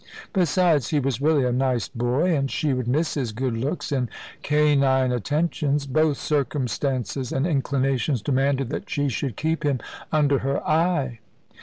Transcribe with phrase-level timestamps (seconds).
[0.33, 4.09] Besides, he was really a nice boy, and she would miss his good looks and
[4.41, 5.85] canine attentions.
[5.85, 9.79] Both circumstances and inclinations demanded that she should keep him
[10.11, 11.19] under her eye.